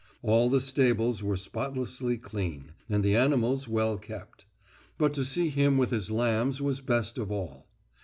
All 0.23 0.49
the 0.49 0.61
stables 0.61 1.21
were 1.21 1.37
spotlessly 1.37 2.17
clean, 2.17 2.71
and 2.89 3.03
the 3.03 3.15
animals 3.15 3.67
well 3.67 3.99
kept. 3.99 4.45
But 4.97 5.13
to 5.13 5.23
see 5.23 5.49
him 5.49 5.77
with 5.77 5.91
his 5.91 6.09
lambs 6.09 6.59
was 6.59 6.81
best 6.81 7.19
of 7.19 7.31
all. 7.31 7.67